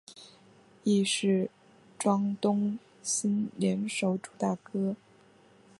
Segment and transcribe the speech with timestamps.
[0.83, 1.47] 亦是
[1.99, 4.95] 庄冬昕联手主打歌。